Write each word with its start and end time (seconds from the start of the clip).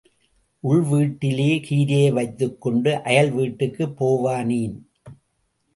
உள் 0.63 0.81
வீட்டிலே 0.81 1.59
கீரையை 1.59 2.09
வைத்துக்கொண்டு 2.13 3.03
அயல் 3.03 3.31
வீட்டுக்குப் 3.31 3.95
போவானேன்? 3.99 4.75